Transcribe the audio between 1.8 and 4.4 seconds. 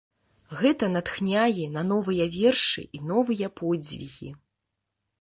новыя вершы і новыя подзвігі.